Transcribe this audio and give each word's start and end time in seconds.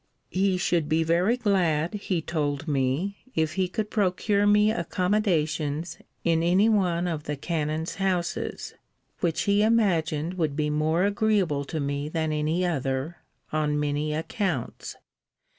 He 0.31 0.57
should 0.57 0.89
be 0.89 1.03
very 1.03 1.37
glad, 1.37 1.93
he 1.93 2.23
told 2.23 2.67
me, 2.67 3.17
if 3.35 3.53
he 3.53 3.67
could 3.67 3.91
procure 3.91 4.47
me 4.47 4.71
accommodations 4.71 5.99
in 6.23 6.41
any 6.41 6.67
one 6.67 7.07
of 7.07 7.25
the 7.25 7.35
canon's 7.35 7.93
houses; 7.97 8.73
which 9.19 9.41
he 9.43 9.61
imagined 9.61 10.39
would 10.39 10.55
be 10.55 10.71
more 10.71 11.05
agreeable 11.05 11.65
to 11.65 11.79
me 11.79 12.09
than 12.09 12.31
any 12.33 12.65
other, 12.65 13.17
on 13.53 13.79
many 13.79 14.11
accounts. 14.11 14.95